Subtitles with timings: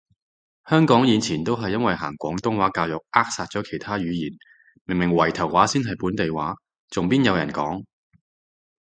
[0.67, 4.31] 香港以前都係因為行廣東話教育扼殺咗其他語言，
[4.85, 6.55] 明明圍頭話先係本地話，
[6.89, 7.83] 仲邊有人講？